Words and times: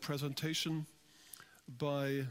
Presentation 0.00 0.84
by 1.78 2.24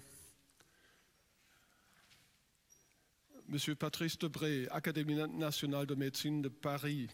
Monsieur 3.48 3.76
Patrice 3.76 4.18
Debré, 4.18 4.68
Académie 4.70 5.16
nationale 5.38 5.86
de 5.86 5.96
médecine 5.96 6.42
de 6.42 6.50
Paris. 6.50 7.08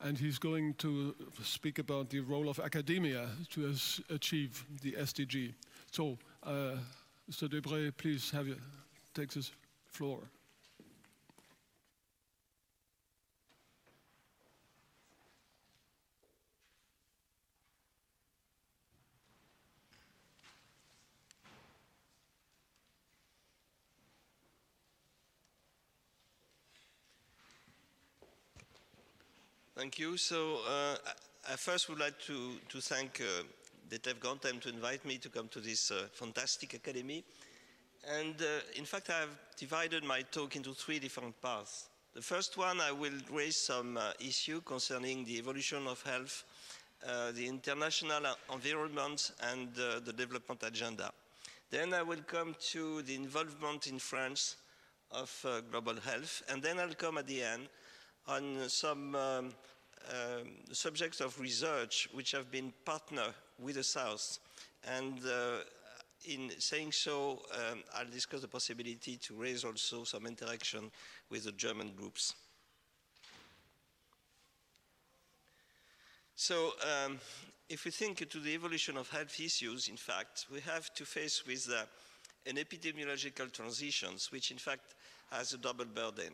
And 0.00 0.16
he's 0.16 0.38
going 0.38 0.74
to 0.74 1.14
speak 1.42 1.78
about 1.78 2.10
the 2.10 2.20
role 2.20 2.48
of 2.48 2.60
academia 2.60 3.28
to 3.50 3.74
achieve 4.08 4.64
the 4.82 4.92
SDG. 4.92 5.52
So, 5.90 6.16
uh, 6.44 6.76
Mr. 7.30 7.48
Debré, 7.48 7.90
please 7.96 8.30
have 8.30 8.46
you 8.46 8.56
take 9.14 9.32
this 9.32 9.50
floor. 9.88 10.20
Thank 29.80 29.98
you. 29.98 30.18
So 30.18 30.58
uh, 30.68 30.96
I 31.50 31.56
first 31.56 31.88
would 31.88 31.98
like 31.98 32.20
to, 32.26 32.58
to 32.68 32.82
thank 32.82 33.22
uh, 33.22 33.44
Detlev 33.88 34.18
Ganten 34.20 34.60
to 34.60 34.68
invite 34.68 35.06
me 35.06 35.16
to 35.16 35.30
come 35.30 35.48
to 35.48 35.58
this 35.58 35.90
uh, 35.90 36.02
fantastic 36.12 36.74
academy. 36.74 37.24
And 38.06 38.34
uh, 38.42 38.60
in 38.76 38.84
fact, 38.84 39.08
I 39.08 39.20
have 39.20 39.30
divided 39.56 40.04
my 40.04 40.20
talk 40.20 40.54
into 40.54 40.74
three 40.74 40.98
different 40.98 41.40
parts. 41.40 41.88
The 42.14 42.20
first 42.20 42.58
one, 42.58 42.78
I 42.78 42.92
will 42.92 43.18
raise 43.32 43.56
some 43.56 43.96
uh, 43.96 44.12
issue 44.20 44.60
concerning 44.60 45.24
the 45.24 45.38
evolution 45.38 45.86
of 45.86 46.02
health, 46.02 46.44
uh, 47.08 47.32
the 47.32 47.48
international 47.48 48.34
environment, 48.52 49.32
and 49.50 49.68
uh, 49.78 50.00
the 50.04 50.12
development 50.12 50.62
agenda. 50.62 51.10
Then 51.70 51.94
I 51.94 52.02
will 52.02 52.22
come 52.26 52.54
to 52.72 53.00
the 53.00 53.14
involvement 53.14 53.86
in 53.86 53.98
France 53.98 54.56
of 55.10 55.32
global 55.72 55.94
health, 55.94 56.42
and 56.50 56.62
then 56.62 56.78
I'll 56.78 56.92
come 56.92 57.16
at 57.16 57.26
the 57.26 57.42
end 57.42 57.62
on 58.26 58.68
some 58.68 59.14
um, 59.14 59.52
um, 60.08 60.48
subjects 60.72 61.20
of 61.20 61.38
research 61.40 62.08
which 62.12 62.32
have 62.32 62.50
been 62.50 62.72
partner 62.84 63.34
with 63.58 63.76
the 63.76 63.84
South. 63.84 64.38
And 64.96 65.20
uh, 65.24 65.58
in 66.24 66.50
saying 66.58 66.92
so, 66.92 67.42
um, 67.54 67.82
I'll 67.96 68.10
discuss 68.10 68.40
the 68.40 68.48
possibility 68.48 69.16
to 69.16 69.34
raise 69.34 69.64
also 69.64 70.04
some 70.04 70.26
interaction 70.26 70.90
with 71.30 71.44
the 71.44 71.52
German 71.52 71.92
groups. 71.96 72.34
So 76.34 76.72
um, 77.04 77.18
if 77.68 77.84
we 77.84 77.90
think 77.90 78.28
to 78.28 78.38
the 78.38 78.54
evolution 78.54 78.96
of 78.96 79.10
health 79.10 79.38
issues, 79.38 79.88
in 79.88 79.96
fact, 79.96 80.46
we 80.52 80.60
have 80.60 80.92
to 80.94 81.04
face 81.04 81.46
with 81.46 81.70
uh, 81.70 81.84
an 82.48 82.56
epidemiological 82.56 83.52
transitions, 83.52 84.32
which 84.32 84.50
in 84.50 84.56
fact 84.56 84.94
has 85.30 85.52
a 85.52 85.58
double 85.58 85.84
burden. 85.84 86.32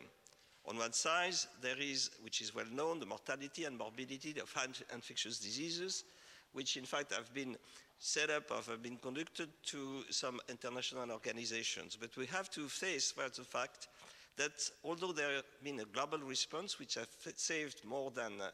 On 0.67 0.77
one 0.77 0.91
side, 0.91 1.35
there 1.61 1.79
is, 1.79 2.11
which 2.21 2.41
is 2.41 2.53
well 2.53 2.65
known, 2.71 2.99
the 2.99 3.05
mortality 3.05 3.63
and 3.63 3.77
morbidity 3.77 4.35
of 4.39 4.53
infectious 4.93 5.39
diseases, 5.39 6.03
which 6.51 6.75
in 6.75 6.83
fact 6.83 7.13
have 7.13 7.33
been 7.33 7.55
set 7.99 8.29
up 8.29 8.51
or 8.51 8.61
have 8.69 8.83
been 8.83 8.97
conducted 8.97 9.49
to 9.67 10.03
some 10.09 10.41
international 10.49 11.09
organizations. 11.09 11.97
But 11.99 12.15
we 12.17 12.25
have 12.27 12.49
to 12.51 12.67
face 12.67 13.13
well, 13.17 13.29
the 13.33 13.43
fact 13.43 13.87
that 14.35 14.69
although 14.83 15.13
there 15.13 15.31
has 15.31 15.43
been 15.63 15.79
a 15.79 15.85
global 15.85 16.19
response, 16.19 16.79
which 16.79 16.95
has 16.95 17.07
saved 17.37 17.85
more 17.85 18.11
than 18.11 18.41
uh, 18.41 18.49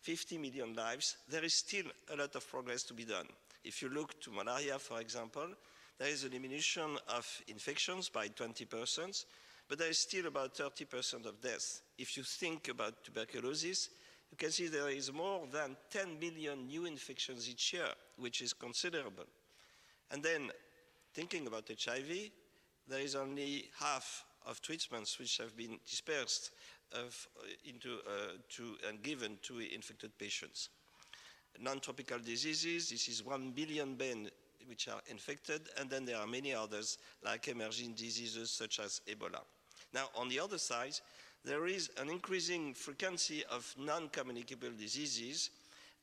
50 0.00 0.38
million 0.38 0.74
lives, 0.74 1.16
there 1.28 1.44
is 1.44 1.54
still 1.54 1.86
a 2.12 2.16
lot 2.16 2.34
of 2.34 2.48
progress 2.50 2.82
to 2.84 2.94
be 2.94 3.04
done. 3.04 3.26
If 3.64 3.80
you 3.82 3.88
look 3.88 4.20
to 4.22 4.32
malaria, 4.32 4.78
for 4.80 5.00
example, 5.00 5.46
there 5.98 6.08
is 6.08 6.24
a 6.24 6.28
diminution 6.28 6.98
of 7.08 7.42
infections 7.46 8.08
by 8.08 8.26
20 8.26 8.64
percent, 8.64 9.24
but 9.68 9.78
there 9.78 9.90
is 9.90 9.98
still 9.98 10.26
about 10.26 10.54
30% 10.54 11.26
of 11.26 11.40
deaths. 11.40 11.82
If 11.98 12.16
you 12.16 12.22
think 12.22 12.68
about 12.68 13.04
tuberculosis, 13.04 13.88
you 14.30 14.36
can 14.36 14.50
see 14.50 14.66
there 14.66 14.88
is 14.88 15.12
more 15.12 15.46
than 15.52 15.76
10 15.90 16.18
million 16.18 16.66
new 16.66 16.86
infections 16.86 17.48
each 17.48 17.74
year, 17.74 17.88
which 18.16 18.40
is 18.40 18.52
considerable. 18.52 19.24
And 20.10 20.22
then, 20.22 20.50
thinking 21.12 21.46
about 21.46 21.68
HIV, 21.68 22.30
there 22.88 23.00
is 23.00 23.14
only 23.14 23.70
half 23.78 24.24
of 24.46 24.60
treatments 24.60 25.18
which 25.18 25.38
have 25.38 25.56
been 25.56 25.78
dispersed 25.88 26.50
of, 26.92 27.28
uh, 27.38 27.46
into, 27.64 27.98
uh, 28.06 28.32
to, 28.50 28.76
and 28.88 29.02
given 29.02 29.38
to 29.42 29.58
infected 29.58 30.16
patients. 30.18 30.68
Non-tropical 31.60 32.18
diseases, 32.18 32.90
this 32.90 33.08
is 33.08 33.22
1 33.24 33.50
billion 33.52 33.94
which 34.68 34.88
are 34.88 35.00
infected, 35.08 35.62
and 35.78 35.88
then 35.88 36.04
there 36.04 36.18
are 36.18 36.26
many 36.26 36.54
others 36.54 36.98
like 37.24 37.48
emerging 37.48 37.92
diseases 37.92 38.50
such 38.50 38.78
as 38.80 39.00
Ebola. 39.08 39.40
Now, 39.92 40.08
on 40.16 40.28
the 40.28 40.40
other 40.40 40.58
side, 40.58 40.98
there 41.44 41.66
is 41.66 41.90
an 41.98 42.08
increasing 42.08 42.74
frequency 42.74 43.44
of 43.50 43.74
non-communicable 43.78 44.70
diseases, 44.78 45.50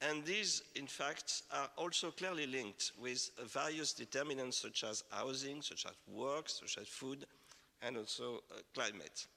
and 0.02 0.24
these, 0.26 0.64
in 0.76 0.88
fact, 0.88 1.44
are 1.52 1.70
also 1.78 2.12
clearly 2.12 2.48
linked 2.48 2.92
with 3.02 3.32
various 3.48 3.94
determinants 3.94 4.58
such 4.58 4.84
as 4.84 5.04
housing, 5.10 5.62
such 5.62 5.86
as 5.86 5.94
work, 6.08 6.50
such 6.50 6.78
as 6.78 6.88
food, 6.88 7.26
and 7.82 7.98
also 7.98 8.44
uh, 8.52 8.60
climate. 8.74 9.28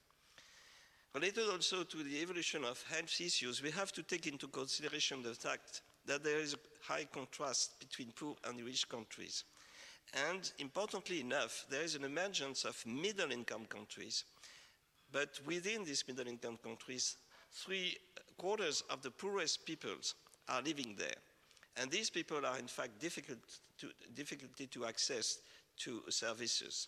Related 1.13 1.47
also 1.49 1.83
to 1.83 1.97
the 2.03 2.21
evolution 2.21 2.63
of 2.63 2.83
health 2.89 3.21
issues, 3.21 3.61
we 3.61 3.71
have 3.71 3.91
to 3.91 4.03
take 4.03 4.25
into 4.25 4.47
consideration 4.47 5.21
the 5.21 5.33
fact 5.33 5.81
that 6.05 6.23
there 6.23 6.39
is 6.39 6.53
a 6.53 6.57
high 6.91 7.05
contrast 7.05 7.79
between 7.79 8.11
poor 8.15 8.35
and 8.45 8.59
rich 8.61 8.87
countries. 8.89 9.43
And 10.29 10.51
importantly 10.59 11.21
enough, 11.21 11.65
there 11.69 11.83
is 11.83 11.95
an 11.95 12.03
emergence 12.03 12.65
of 12.65 12.85
middle 12.85 13.31
income 13.31 13.65
countries 13.65 14.25
but 15.13 15.39
within 15.45 15.85
these 15.85 16.03
middle 16.07 16.27
income 16.27 16.57
countries, 16.61 17.17
three 17.51 17.95
quarters 18.37 18.83
of 18.89 19.03
the 19.03 19.11
poorest 19.11 19.65
peoples 19.65 20.15
are 20.49 20.61
living 20.63 20.95
there. 20.97 21.15
And 21.77 21.89
these 21.89 22.09
people 22.09 22.45
are 22.45 22.57
in 22.57 22.67
fact 22.67 22.99
difficult 22.99 23.37
to, 23.79 23.89
difficulty 24.15 24.67
to 24.67 24.85
access 24.85 25.37
to 25.79 26.01
services. 26.09 26.87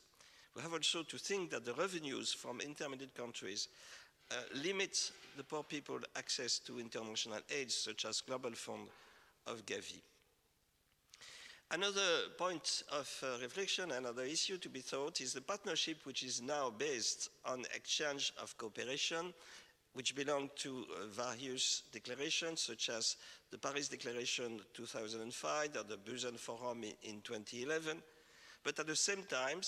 We 0.55 0.63
have 0.63 0.73
also 0.73 1.03
to 1.03 1.17
think 1.17 1.51
that 1.51 1.65
the 1.65 1.73
revenues 1.75 2.33
from 2.33 2.61
intermediate 2.61 3.15
countries 3.15 3.67
uh, 4.31 4.35
limit 4.63 5.11
the 5.37 5.43
poor 5.43 5.63
people 5.63 5.99
access 6.15 6.57
to 6.59 6.79
international 6.79 7.39
aid 7.55 7.71
such 7.71 8.05
as 8.05 8.21
Global 8.21 8.51
Fund 8.53 8.87
of 9.47 9.65
Gavi. 9.65 10.01
Another 11.71 12.29
point 12.37 12.83
of 12.91 13.23
uh, 13.23 13.41
reflection, 13.41 13.91
another 13.91 14.23
issue 14.23 14.57
to 14.59 14.69
be 14.69 14.81
thought 14.81 15.19
is 15.19 15.33
the 15.33 15.41
partnership 15.41 15.97
which 16.05 16.23
is 16.23 16.41
now 16.41 16.69
based 16.69 17.29
on 17.43 17.65
exchange 17.73 18.31
of 18.41 18.55
cooperation 18.57 19.33
which 19.93 20.13
belong 20.13 20.49
to 20.57 20.85
uh, 20.91 21.05
various 21.07 21.83
declarations 21.91 22.61
such 22.61 22.89
as 22.89 23.15
the 23.49 23.57
Paris 23.57 23.87
Declaration 23.87 24.59
2005 24.73 25.69
or 25.77 25.83
the 25.83 25.97
Busan 25.97 26.37
Forum 26.37 26.83
in, 26.83 26.93
in 27.03 27.21
2011. 27.21 27.97
But 28.63 28.77
at 28.77 28.87
the 28.87 28.95
same 28.95 29.23
time, 29.23 29.61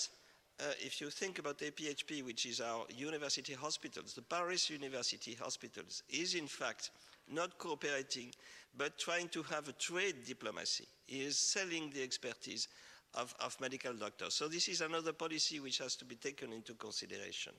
uh, 0.60 0.64
if 0.80 1.00
you 1.00 1.08
think 1.08 1.38
about 1.38 1.58
APHP, 1.58 2.24
which 2.24 2.44
is 2.44 2.60
our 2.60 2.84
university 2.94 3.54
hospitals, 3.54 4.12
the 4.12 4.22
Paris 4.22 4.68
University 4.68 5.34
Hospitals 5.34 6.02
is 6.10 6.34
in 6.34 6.46
fact 6.46 6.90
not 7.30 7.58
cooperating, 7.58 8.32
but 8.76 8.98
trying 8.98 9.28
to 9.28 9.42
have 9.44 9.68
a 9.68 9.72
trade 9.72 10.24
diplomacy. 10.24 10.86
He 11.06 11.22
is 11.22 11.38
selling 11.38 11.90
the 11.90 12.02
expertise 12.02 12.68
of, 13.14 13.34
of 13.40 13.60
medical 13.60 13.94
doctors. 13.94 14.34
So 14.34 14.48
this 14.48 14.68
is 14.68 14.80
another 14.80 15.12
policy 15.12 15.60
which 15.60 15.78
has 15.78 15.96
to 15.96 16.04
be 16.04 16.16
taken 16.16 16.52
into 16.52 16.74
consideration. 16.74 17.52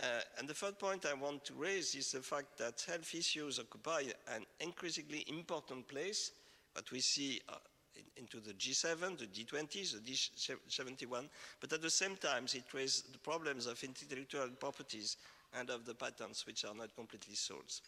Uh, 0.00 0.20
and 0.38 0.48
the 0.48 0.54
third 0.54 0.78
point 0.78 1.04
I 1.04 1.14
want 1.14 1.44
to 1.46 1.54
raise 1.54 1.94
is 1.94 2.12
the 2.12 2.20
fact 2.20 2.58
that 2.58 2.82
health 2.86 3.14
issues 3.14 3.58
occupy 3.58 4.04
an 4.34 4.44
increasingly 4.60 5.24
important 5.28 5.86
place, 5.86 6.32
but 6.74 6.90
we 6.90 7.00
see 7.00 7.40
uh, 7.48 7.56
in 7.94 8.04
into 8.16 8.40
the 8.40 8.54
G7, 8.54 9.18
the 9.18 9.26
G20, 9.26 9.92
the 9.92 10.12
G71, 10.12 11.28
but 11.60 11.72
at 11.72 11.82
the 11.82 11.90
same 11.90 12.16
time 12.16 12.44
it 12.54 12.64
raised 12.72 13.12
the 13.12 13.18
problems 13.18 13.66
of 13.66 13.82
intellectual 13.84 14.48
properties 14.58 15.18
and 15.58 15.68
of 15.68 15.84
the 15.84 15.94
patents 15.94 16.46
which 16.46 16.64
are 16.64 16.74
not 16.74 16.94
completely 16.94 17.34
solved. 17.34 17.82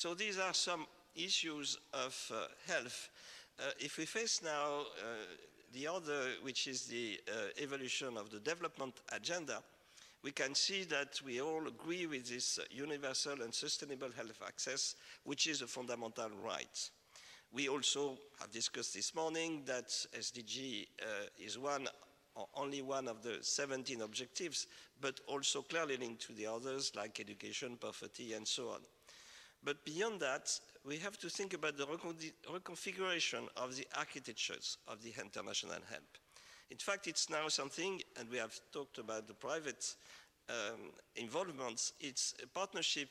So 0.00 0.14
these 0.14 0.38
are 0.38 0.54
some 0.54 0.86
issues 1.14 1.76
of 1.92 2.32
uh, 2.34 2.46
health. 2.66 3.10
Uh, 3.58 3.64
if 3.78 3.98
we 3.98 4.06
face 4.06 4.40
now 4.42 4.80
uh, 4.80 5.26
the 5.74 5.88
other, 5.88 6.22
which 6.40 6.68
is 6.68 6.86
the 6.86 7.20
uh, 7.28 7.48
evolution 7.62 8.16
of 8.16 8.30
the 8.30 8.40
development 8.40 8.94
agenda, 9.12 9.62
we 10.22 10.30
can 10.30 10.54
see 10.54 10.84
that 10.84 11.20
we 11.22 11.42
all 11.42 11.66
agree 11.68 12.06
with 12.06 12.30
this 12.30 12.58
universal 12.70 13.42
and 13.42 13.52
sustainable 13.52 14.08
health 14.16 14.40
access, 14.42 14.94
which 15.24 15.46
is 15.46 15.60
a 15.60 15.66
fundamental 15.66 16.30
right. 16.42 16.90
We 17.52 17.68
also 17.68 18.16
have 18.40 18.50
discussed 18.50 18.94
this 18.94 19.14
morning 19.14 19.64
that 19.66 19.88
SDG 20.18 20.86
uh, 21.02 21.26
is 21.38 21.58
one 21.58 21.86
only 22.54 22.80
one 22.80 23.06
of 23.06 23.22
the 23.22 23.36
17 23.42 24.00
objectives, 24.00 24.66
but 24.98 25.20
also 25.26 25.60
clearly 25.60 25.98
linked 25.98 26.22
to 26.22 26.32
the 26.32 26.46
others 26.46 26.92
like 26.96 27.20
education, 27.20 27.76
poverty, 27.78 28.32
and 28.32 28.48
so 28.48 28.70
on. 28.70 28.80
But 29.62 29.84
beyond 29.84 30.20
that, 30.20 30.50
we 30.84 30.96
have 30.98 31.18
to 31.18 31.28
think 31.28 31.52
about 31.52 31.76
the 31.76 31.86
reconfiguration 31.86 33.48
of 33.56 33.76
the 33.76 33.86
architectures 33.96 34.78
of 34.88 35.02
the 35.02 35.12
international 35.20 35.80
help. 35.90 36.18
In 36.70 36.78
fact, 36.78 37.06
it's 37.06 37.28
now 37.28 37.48
something, 37.48 38.00
and 38.18 38.30
we 38.30 38.38
have 38.38 38.58
talked 38.72 38.98
about 38.98 39.26
the 39.26 39.34
private 39.34 39.94
um, 40.48 40.92
involvements, 41.16 41.92
it's 42.00 42.34
a 42.42 42.46
partnership 42.46 43.08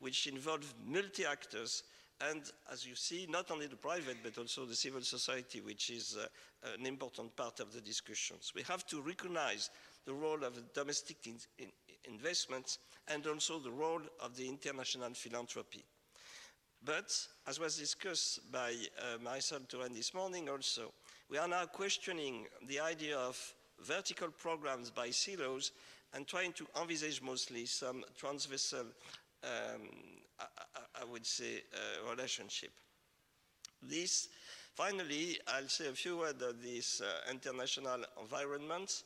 which 0.00 0.26
involves 0.26 0.74
multi-actors 0.84 1.84
and 2.30 2.52
as 2.70 2.86
you 2.86 2.94
see, 2.94 3.26
not 3.28 3.50
only 3.50 3.66
the 3.66 3.76
private, 3.76 4.18
but 4.22 4.38
also 4.38 4.64
the 4.64 4.76
civil 4.76 5.00
society, 5.00 5.60
which 5.60 5.90
is 5.90 6.16
uh, 6.16 6.68
an 6.78 6.86
important 6.86 7.34
part 7.34 7.58
of 7.58 7.72
the 7.72 7.80
discussions. 7.80 8.52
We 8.54 8.62
have 8.62 8.86
to 8.88 9.02
recognize 9.02 9.70
the 10.04 10.14
role 10.14 10.44
of 10.44 10.72
domestic 10.72 11.16
in, 11.26 11.38
in 11.58 11.68
investments 12.04 12.78
and 13.08 13.26
also 13.26 13.58
the 13.58 13.70
role 13.70 14.02
of 14.20 14.36
the 14.36 14.48
international 14.48 15.12
philanthropy. 15.14 15.84
But, 16.84 17.16
as 17.46 17.60
was 17.60 17.76
discussed 17.76 18.50
by 18.50 18.72
uh, 18.98 19.18
Marisol 19.18 19.68
Touraine 19.68 19.94
this 19.94 20.14
morning 20.14 20.48
also, 20.48 20.92
we 21.30 21.38
are 21.38 21.46
now 21.46 21.64
questioning 21.66 22.46
the 22.66 22.80
idea 22.80 23.16
of 23.16 23.38
vertical 23.84 24.28
programs 24.28 24.90
by 24.90 25.10
silos 25.10 25.70
and 26.12 26.26
trying 26.26 26.52
to 26.54 26.66
envisage 26.80 27.22
mostly 27.22 27.66
some 27.66 28.04
transversal 28.16 28.86
um, 29.44 29.88
I, 30.40 30.44
I, 31.02 31.04
would 31.04 31.24
say, 31.24 31.62
uh, 31.72 32.10
relationship. 32.10 32.70
This, 33.80 34.28
finally, 34.74 35.38
I'll 35.46 35.68
say 35.68 35.86
a 35.88 35.92
few 35.92 36.18
words 36.18 36.42
of 36.42 36.62
this 36.62 37.00
uh, 37.00 37.30
international 37.30 38.04
environment. 38.20 39.04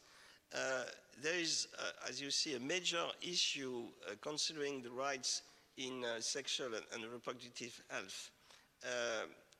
Uh, 0.54 0.84
there 1.22 1.38
is, 1.38 1.68
uh, 1.78 2.08
as 2.08 2.20
you 2.22 2.30
see, 2.30 2.54
a 2.54 2.60
major 2.60 3.04
issue 3.22 3.84
uh, 4.08 4.14
considering 4.20 4.82
the 4.82 4.90
rights 4.90 5.42
in 5.76 6.04
uh, 6.04 6.20
sexual 6.20 6.70
and, 6.94 7.04
reproductive 7.12 7.82
health. 7.88 8.30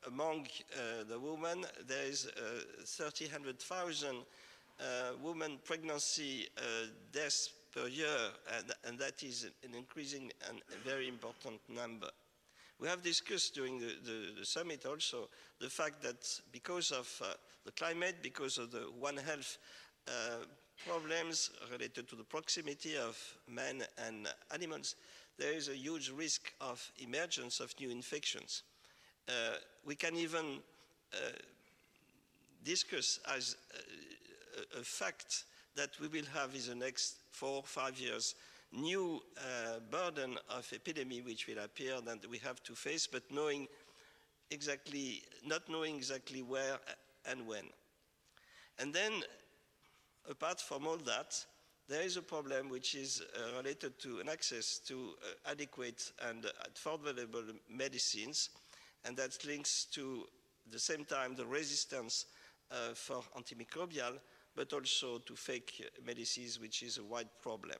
among 0.06 0.46
the 1.08 1.18
women, 1.18 1.64
there 1.86 2.06
is 2.06 2.28
300,000 2.84 4.16
women 5.22 5.58
pregnancy 5.64 6.48
deaths 7.12 7.50
per 7.74 7.88
year, 7.88 8.16
and, 8.56 8.72
and 8.84 8.98
that 8.98 9.22
is 9.22 9.50
an 9.62 9.74
increasing 9.74 10.32
and 10.48 10.60
very 10.84 11.08
important 11.08 11.60
number. 11.68 12.08
We 12.78 12.88
have 12.88 13.02
discussed 13.02 13.54
during 13.54 13.78
the, 13.78 13.92
the, 14.04 14.40
the, 14.40 14.44
summit 14.44 14.84
also 14.84 15.28
the 15.60 15.70
fact 15.70 16.02
that 16.02 16.40
because 16.52 16.90
of 16.90 17.08
uh, 17.24 17.34
the 17.64 17.72
climate, 17.72 18.16
because 18.22 18.58
of 18.58 18.70
the 18.70 18.80
One 18.98 19.16
Health 19.16 19.58
uh, 20.06 20.44
problems 20.86 21.50
related 21.72 22.06
to 22.08 22.16
the 22.16 22.24
proximity 22.24 22.96
of 22.98 23.18
men 23.48 23.82
and 24.06 24.28
animals, 24.52 24.96
there 25.38 25.52
is 25.52 25.68
a 25.68 25.76
huge 25.76 26.10
risk 26.10 26.52
of 26.60 26.90
emergence 26.98 27.60
of 27.60 27.74
new 27.78 27.90
infections. 27.90 28.62
Uh, 29.28 29.56
we 29.84 29.94
can 29.94 30.16
even 30.16 30.58
uh, 31.12 31.16
discuss 32.64 33.20
as 33.34 33.56
a, 34.76 34.80
a 34.80 34.82
fact 34.82 35.44
that 35.74 35.90
we 36.00 36.08
will 36.08 36.26
have 36.34 36.54
in 36.54 36.78
the 36.78 36.84
next 36.84 37.16
four, 37.30 37.56
or 37.56 37.62
five 37.62 37.98
years, 37.98 38.34
new 38.72 39.20
uh, 39.38 39.78
burden 39.90 40.36
of 40.50 40.68
epidemic 40.74 41.24
which 41.24 41.46
will 41.46 41.58
appear 41.58 42.00
that 42.00 42.28
we 42.30 42.38
have 42.38 42.62
to 42.62 42.74
face, 42.74 43.06
but 43.06 43.22
knowing 43.30 43.68
exactly, 44.50 45.22
not 45.44 45.68
knowing 45.68 45.96
exactly 45.96 46.42
where 46.42 46.78
and 47.28 47.46
when. 47.46 47.64
And 48.78 48.92
then, 48.92 49.12
apart 50.28 50.60
from 50.60 50.86
all 50.86 50.98
that, 50.98 51.44
there 51.88 52.02
is 52.02 52.16
a 52.16 52.22
problem 52.22 52.68
which 52.68 52.94
is 52.94 53.22
uh, 53.22 53.56
related 53.56 53.98
to 54.00 54.18
an 54.18 54.28
access 54.28 54.78
to 54.86 55.14
uh, 55.22 55.50
adequate 55.50 56.12
and 56.28 56.46
affordable 56.74 57.44
medicines, 57.70 58.50
and 59.04 59.16
that 59.16 59.44
links 59.44 59.86
to 59.92 60.24
the 60.70 60.78
same 60.78 61.04
time 61.04 61.36
the 61.36 61.46
resistance 61.46 62.26
uh, 62.70 62.94
for 62.94 63.22
antimicrobial, 63.38 64.18
but 64.56 64.72
also 64.72 65.18
to 65.18 65.36
fake 65.36 65.88
medicines, 66.04 66.58
which 66.60 66.82
is 66.82 66.98
a 66.98 67.04
wide 67.04 67.28
problem. 67.40 67.78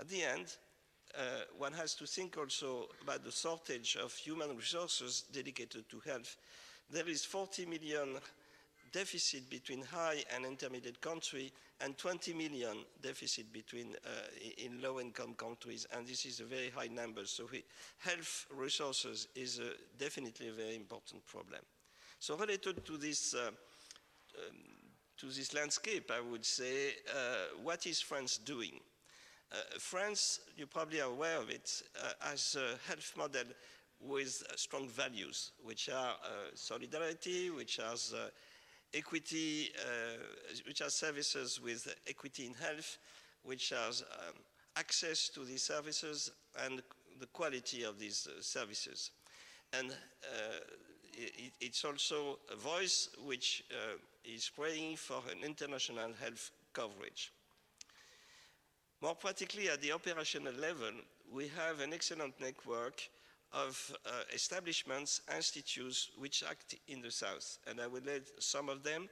At 0.00 0.08
the 0.08 0.22
end, 0.22 0.56
uh, 1.16 1.20
one 1.58 1.72
has 1.74 1.94
to 1.96 2.06
think 2.06 2.38
also 2.38 2.88
about 3.02 3.24
the 3.24 3.30
shortage 3.30 3.96
of 3.96 4.12
human 4.14 4.56
resources 4.56 5.24
dedicated 5.32 5.88
to 5.90 6.00
health. 6.00 6.36
There 6.90 7.08
is 7.08 7.24
40 7.24 7.66
million 7.66 8.16
deficit 8.94 9.50
between 9.50 9.82
high 9.82 10.22
and 10.34 10.46
intermediate 10.46 11.00
country 11.00 11.52
and 11.80 11.98
20 11.98 12.32
million 12.32 12.76
deficit 13.02 13.52
between 13.52 13.96
uh, 14.06 14.08
in 14.58 14.80
low-income 14.80 15.34
countries, 15.34 15.84
and 15.92 16.06
this 16.06 16.24
is 16.24 16.38
a 16.38 16.44
very 16.44 16.70
high 16.70 16.86
number. 16.86 17.26
So 17.26 17.48
we, 17.50 17.64
health 17.98 18.46
resources 18.56 19.26
is 19.34 19.58
a, 19.58 19.72
definitely 19.98 20.48
a 20.48 20.52
very 20.52 20.76
important 20.76 21.26
problem. 21.26 21.60
So 22.20 22.36
related 22.36 22.86
to 22.86 22.96
this 22.96 23.34
uh, 23.34 23.48
um, 23.48 24.56
to 25.16 25.26
this 25.26 25.54
landscape, 25.54 26.10
I 26.10 26.20
would 26.20 26.44
say, 26.44 26.94
uh, 27.08 27.58
what 27.62 27.86
is 27.86 28.00
France 28.00 28.38
doing? 28.38 28.80
Uh, 29.52 29.56
France, 29.78 30.40
you 30.56 30.66
probably 30.66 31.00
are 31.00 31.10
aware 31.10 31.38
of 31.38 31.50
it, 31.50 31.82
uh, 32.02 32.28
has 32.28 32.56
a 32.56 32.76
health 32.88 33.12
model 33.16 33.44
with 34.00 34.42
strong 34.56 34.88
values, 34.88 35.52
which 35.62 35.88
are 35.88 36.14
uh, 36.14 36.50
solidarity, 36.54 37.50
which 37.50 37.76
has 37.76 38.12
equity, 38.94 39.70
which 40.66 40.80
are 40.82 40.90
services 40.90 41.60
with 41.60 41.94
equity 42.06 42.46
in 42.46 42.54
health, 42.54 42.98
which 43.42 43.70
has 43.70 44.02
um, 44.02 44.34
access 44.76 45.28
to 45.28 45.44
these 45.44 45.62
services 45.62 46.30
and 46.64 46.82
the 47.20 47.26
quality 47.26 47.82
of 47.84 47.98
these 47.98 48.28
services. 48.40 49.10
And 49.72 49.94
it, 51.12 51.52
it's 51.60 51.84
also 51.84 52.38
a 52.52 52.56
voice 52.56 53.08
which 53.24 53.64
uh, 53.70 53.96
is 54.24 54.50
praying 54.54 54.96
for 54.96 55.22
an 55.30 55.44
international 55.44 56.12
health 56.20 56.50
coverage. 56.72 57.32
More 59.00 59.14
practically, 59.14 59.68
at 59.68 59.82
the 59.82 59.92
operational 59.92 60.54
level, 60.54 60.92
we 61.32 61.48
have 61.48 61.80
an 61.80 61.92
excellent 61.92 62.40
network 62.40 63.02
of 63.54 63.96
uh, 64.06 64.10
establishments, 64.34 65.20
institutes 65.34 66.10
which 66.18 66.42
act 66.48 66.74
in 66.88 67.00
the 67.00 67.10
South. 67.10 67.58
And 67.66 67.80
I 67.80 67.86
will 67.86 68.02
let 68.04 68.22
some 68.42 68.68
of 68.68 68.82
them. 68.82 69.08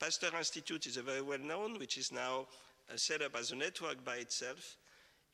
Pasteur 0.00 0.30
Institute 0.36 0.86
is 0.86 0.96
a 0.96 1.02
very 1.02 1.22
well 1.22 1.38
known, 1.38 1.78
which 1.78 1.98
is 1.98 2.10
now 2.10 2.46
uh, 2.90 2.96
set 2.96 3.22
up 3.22 3.36
as 3.36 3.52
a 3.52 3.56
network 3.56 4.04
by 4.04 4.16
itself. 4.16 4.76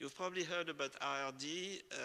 You've 0.00 0.16
probably 0.16 0.44
heard 0.44 0.68
about 0.68 0.92
IRD, 1.00 1.80
uh, 1.90 1.96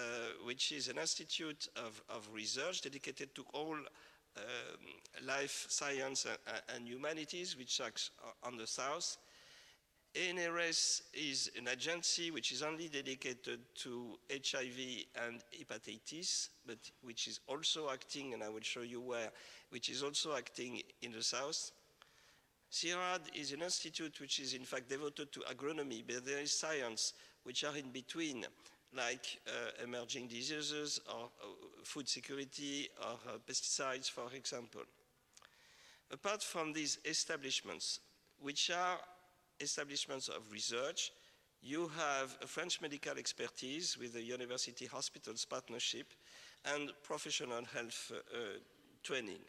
which 0.46 0.72
is 0.72 0.88
an 0.88 0.98
institute 0.98 1.68
of, 1.76 2.02
of, 2.10 2.28
research 2.34 2.82
dedicated 2.82 3.36
to 3.36 3.46
all 3.54 3.76
um, 3.76 5.26
life 5.28 5.68
science 5.70 6.26
and, 6.26 6.62
and, 6.76 6.88
humanities, 6.88 7.56
which 7.56 7.80
acts 7.82 8.10
on 8.42 8.58
the 8.58 8.66
south. 8.66 9.18
ANRS 10.16 11.02
is 11.14 11.50
an 11.58 11.68
agency 11.68 12.30
which 12.30 12.52
is 12.52 12.62
only 12.62 12.88
dedicated 12.88 13.60
to 13.74 14.20
HIV 14.30 15.06
and 15.26 15.42
hepatitis, 15.52 16.50
but 16.68 16.78
which 17.02 17.28
is 17.28 17.40
also 17.48 17.90
acting, 17.90 18.34
and 18.34 18.44
I 18.44 18.50
will 18.50 18.62
show 18.62 18.82
you 18.82 19.02
where, 19.02 19.32
which 19.72 19.90
is 19.90 20.04
also 20.04 20.36
acting 20.36 20.82
in 21.02 21.14
the 21.14 21.24
south. 21.24 21.72
CIRAD 22.72 23.22
is 23.34 23.54
an 23.54 23.64
institute 23.64 24.20
which 24.20 24.40
is 24.40 24.54
in 24.54 24.66
fact 24.66 24.88
devoted 24.88 25.32
to 25.32 25.40
agronomy, 25.42 26.04
but 26.06 26.26
there 26.26 26.40
is 26.40 26.52
science 26.52 27.14
which 27.44 27.64
are 27.64 27.76
in 27.76 27.90
between, 27.90 28.46
like 28.96 29.40
uh, 29.48 29.84
emerging 29.84 30.28
diseases 30.28 31.02
or 31.08 31.26
uh, 31.26 31.48
food 31.84 32.08
security 32.08 32.88
or 33.02 33.18
uh, 33.28 33.38
pesticides, 33.48 34.12
for 34.12 34.32
example. 34.36 34.82
Apart 36.12 36.44
from 36.44 36.72
these 36.72 37.00
establishments, 37.04 38.00
which 38.40 38.70
are 38.70 39.00
establishments 39.64 40.28
of 40.28 40.52
research, 40.52 41.12
you 41.62 41.90
have 41.98 42.38
a 42.42 42.48
French 42.48 42.82
medical 42.82 43.18
expertise 43.18 43.98
with 43.98 44.14
the 44.14 44.22
university 44.22 44.86
hospitals 44.86 45.46
partnership 45.46 46.14
and 46.74 46.92
professional 47.04 47.64
health 47.74 48.12
uh, 48.12 48.38
training. 49.02 49.40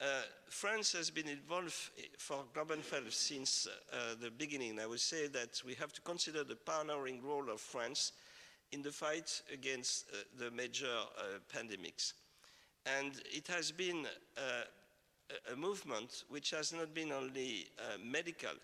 Uh, 0.00 0.22
France 0.48 0.92
has 0.92 1.10
been 1.10 1.28
involved 1.28 1.74
for 2.18 2.44
global 2.54 2.76
health 2.90 3.12
since 3.12 3.66
uh, 3.66 4.14
the 4.20 4.30
beginning. 4.30 4.78
I 4.78 4.86
would 4.86 5.00
say 5.00 5.26
that 5.28 5.60
we 5.66 5.74
have 5.74 5.92
to 5.92 6.00
consider 6.02 6.44
the 6.44 6.56
pioneering 6.56 7.20
role 7.22 7.50
of 7.50 7.60
France 7.60 8.12
in 8.70 8.82
the 8.82 8.92
fight 8.92 9.42
against 9.52 10.06
uh, 10.12 10.16
the 10.38 10.50
major 10.52 10.86
uh, 10.86 11.38
pandemics. 11.52 12.12
And 12.86 13.12
it 13.24 13.48
has 13.48 13.72
been 13.72 14.06
uh, 14.36 15.52
a 15.52 15.56
movement 15.56 16.24
which 16.28 16.50
has 16.50 16.72
not 16.72 16.94
been 16.94 17.12
only 17.12 17.66
uh, 17.78 17.98
medical, 18.02 18.54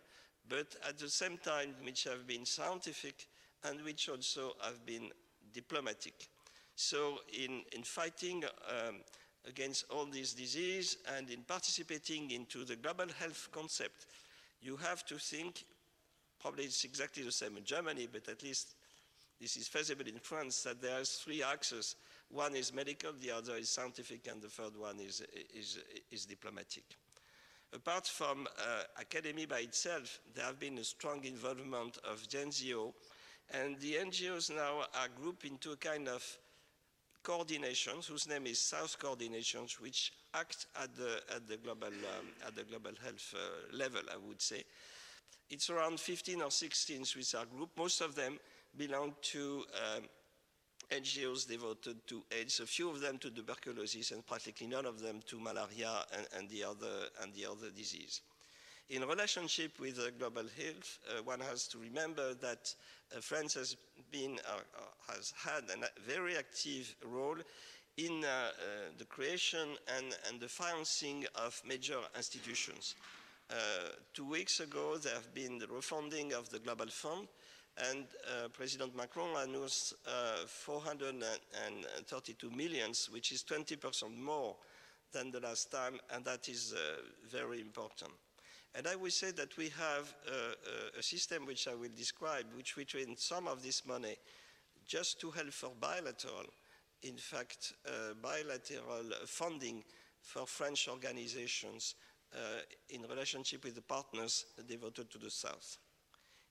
but 0.48 0.76
at 0.88 0.98
the 0.98 1.08
same 1.08 1.38
time 1.38 1.74
which 1.82 2.04
have 2.04 2.26
been 2.26 2.44
scientific 2.44 3.26
and 3.64 3.80
which 3.82 4.08
also 4.08 4.52
have 4.62 4.84
been 4.84 5.10
diplomatic. 5.52 6.28
So 6.76 7.18
in, 7.32 7.62
in 7.72 7.82
fighting 7.82 8.44
um, 8.68 8.96
against 9.46 9.84
all 9.90 10.06
these 10.06 10.32
diseases 10.32 10.98
and 11.16 11.30
in 11.30 11.42
participating 11.42 12.30
into 12.30 12.64
the 12.64 12.76
global 12.76 13.06
health 13.18 13.48
concept, 13.52 14.06
you 14.60 14.76
have 14.76 15.04
to 15.06 15.18
think, 15.18 15.64
probably 16.40 16.64
it's 16.64 16.84
exactly 16.84 17.22
the 17.22 17.32
same 17.32 17.56
in 17.56 17.64
Germany, 17.64 18.08
but 18.10 18.28
at 18.28 18.42
least 18.42 18.74
this 19.40 19.56
is 19.56 19.68
feasible 19.68 20.06
in 20.06 20.18
France, 20.18 20.62
that 20.62 20.80
there 20.80 21.00
are 21.00 21.04
three 21.04 21.42
axes. 21.42 21.96
One 22.30 22.54
is 22.54 22.72
medical, 22.72 23.12
the 23.20 23.30
other 23.30 23.56
is 23.56 23.68
scientific, 23.68 24.26
and 24.30 24.40
the 24.40 24.48
third 24.48 24.76
one 24.76 24.98
is, 25.00 25.22
is, 25.54 25.78
is 26.10 26.24
diplomatic. 26.24 26.84
Apart 27.74 28.06
from 28.06 28.46
uh, 28.46 28.82
academy 29.00 29.46
by 29.46 29.58
itself, 29.58 30.20
there 30.32 30.44
have 30.44 30.60
been 30.60 30.78
a 30.78 30.84
strong 30.84 31.24
involvement 31.24 31.98
of 32.08 32.22
the 32.30 32.38
NGO, 32.38 32.92
and 33.52 33.78
the 33.80 33.94
NGOs 33.94 34.54
now 34.54 34.82
are 34.94 35.08
grouped 35.20 35.44
into 35.44 35.72
a 35.72 35.76
kind 35.76 36.06
of 36.06 36.24
coordinations, 37.24 38.06
whose 38.06 38.28
name 38.28 38.46
is 38.46 38.60
South 38.60 38.96
Coordinations, 39.00 39.80
which 39.80 40.12
act 40.34 40.66
at 40.80 40.94
the, 40.94 41.20
at 41.34 41.48
the, 41.48 41.56
global, 41.56 41.88
um, 41.88 42.26
at 42.46 42.54
the 42.54 42.62
global 42.62 42.92
health 43.02 43.34
uh, 43.34 43.76
level, 43.76 44.02
I 44.12 44.18
would 44.28 44.40
say. 44.40 44.62
It's 45.50 45.68
around 45.68 45.98
15 45.98 46.42
or 46.42 46.50
16 46.52 47.04
Swiss 47.04 47.34
are 47.34 47.44
group. 47.44 47.70
Most 47.76 48.00
of 48.00 48.14
them 48.14 48.38
belong 48.76 49.14
to 49.22 49.64
um, 49.96 50.04
NGOs 50.90 51.48
devoted 51.48 52.06
to 52.06 52.22
AIDS, 52.30 52.60
a 52.60 52.66
few 52.66 52.90
of 52.90 53.00
them 53.00 53.18
to 53.18 53.30
tuberculosis, 53.30 54.10
and 54.10 54.26
practically 54.26 54.66
none 54.66 54.86
of 54.86 55.00
them 55.00 55.20
to 55.26 55.38
malaria 55.40 56.04
and, 56.16 56.26
and 56.36 56.48
the, 56.48 56.64
other, 56.64 57.08
and 57.22 57.32
the 57.34 57.46
other 57.46 57.70
disease. 57.70 58.20
In 58.90 59.02
relationship 59.02 59.80
with 59.80 59.98
uh, 59.98 60.10
global 60.18 60.42
health, 60.42 60.98
uh, 61.08 61.22
one 61.22 61.40
has 61.40 61.66
to 61.68 61.78
remember 61.78 62.34
that 62.34 62.74
uh, 63.16 63.20
France 63.20 63.54
has, 63.54 63.76
been, 64.12 64.38
uh, 64.46 64.56
uh, 64.56 65.12
has 65.12 65.32
had 65.42 65.64
a 65.70 66.00
very 66.06 66.36
active 66.36 66.94
role 67.02 67.36
in 67.96 68.24
uh, 68.24 68.48
the 68.98 69.04
creation 69.06 69.68
and, 69.96 70.14
and, 70.28 70.38
the 70.38 70.48
financing 70.48 71.24
of 71.36 71.62
major 71.66 71.98
institutions. 72.16 72.96
two 74.12 74.28
weeks 74.28 74.60
ago, 74.60 74.98
there 74.98 75.14
have 75.14 75.32
been 75.32 75.58
the 75.58 75.66
refunding 75.68 76.32
of 76.34 76.50
the 76.50 76.58
Global 76.58 76.88
Fund, 76.88 77.28
and 77.76 78.06
uh, 78.26 78.48
President 78.48 78.96
Macron 78.96 79.48
announced 79.48 79.94
uh, 80.06 80.46
432 80.46 82.50
millions, 82.50 83.10
which 83.10 83.32
is 83.32 83.42
20% 83.42 84.16
more 84.16 84.56
than 85.12 85.30
the 85.30 85.40
last 85.40 85.70
time, 85.70 85.98
and 86.14 86.24
that 86.24 86.48
is 86.48 86.72
uh, 86.72 87.02
very 87.30 87.60
important. 87.60 88.12
And 88.76 88.86
I 88.86 88.96
will 88.96 89.10
say 89.10 89.30
that 89.32 89.56
we 89.56 89.68
have 89.70 90.14
a, 90.26 90.98
a 90.98 91.02
system 91.02 91.46
which 91.46 91.68
I 91.68 91.74
will 91.74 91.90
describe, 91.96 92.46
which 92.56 92.76
we 92.76 92.84
train 92.84 93.16
some 93.16 93.46
of 93.46 93.62
this 93.62 93.86
money 93.86 94.16
just 94.86 95.20
to 95.20 95.30
help 95.30 95.52
for 95.52 95.70
bilateral, 95.80 96.46
in 97.02 97.16
fact, 97.16 97.74
uh, 97.86 98.14
bilateral 98.20 99.04
funding 99.26 99.84
for 100.20 100.46
French 100.46 100.88
organizations 100.88 101.94
uh, 102.34 102.38
in 102.90 103.02
relationship 103.02 103.64
with 103.64 103.74
the 103.74 103.82
partners 103.82 104.46
devoted 104.66 105.10
to 105.10 105.18
the 105.18 105.30
South. 105.30 105.78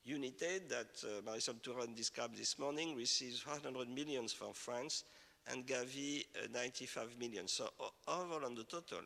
UNITAID, 0.07 0.69
that 0.69 1.03
uh, 1.03 1.21
Marisol 1.21 1.61
Touraine 1.61 1.95
described 1.95 2.37
this 2.37 2.59
morning, 2.59 2.95
receives 2.95 3.45
100 3.45 3.89
millions 3.89 4.33
from 4.33 4.53
France 4.53 5.05
and 5.51 5.65
Gavi 5.65 6.25
uh, 6.35 6.47
95 6.53 7.17
million. 7.19 7.47
So 7.47 7.69
overall 8.07 8.45
on 8.45 8.55
the 8.55 8.63
total, 8.63 8.99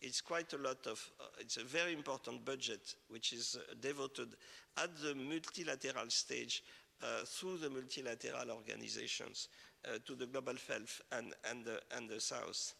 it's 0.00 0.20
quite 0.20 0.52
a 0.52 0.58
lot 0.58 0.86
of, 0.86 1.10
uh, 1.20 1.24
it's 1.38 1.56
a 1.56 1.64
very 1.64 1.92
important 1.92 2.44
budget 2.44 2.94
which 3.08 3.32
is 3.32 3.56
uh, 3.56 3.74
devoted 3.80 4.34
at 4.76 4.90
the 4.98 5.14
multilateral 5.14 6.10
stage 6.10 6.62
uh, 7.02 7.24
through 7.24 7.58
the 7.58 7.70
multilateral 7.70 8.50
organizations 8.50 9.48
uh, 9.86 9.98
to 10.04 10.14
the 10.14 10.26
global 10.26 10.54
health 10.68 11.00
and, 11.12 11.34
and, 11.50 11.64
the, 11.64 11.80
and 11.96 12.08
the 12.08 12.20
South. 12.20 12.74